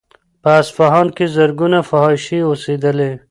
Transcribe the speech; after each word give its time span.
په 0.43 0.49
اصفهان 0.61 1.07
کې 1.15 1.25
زرګونه 1.35 1.79
فاحشې 1.89 2.39
اوسېدلې. 2.49 3.11